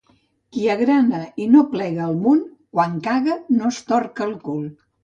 Qui 0.55 0.63
agrana 0.75 1.19
i 1.45 1.47
no 1.57 1.63
plega 1.75 2.09
el 2.09 2.17
munt, 2.25 2.43
quan 2.79 2.99
caga 3.11 3.39
no 3.61 3.73
es 3.75 3.83
torca 3.95 4.31
el 4.33 4.39
cul. 4.51 4.71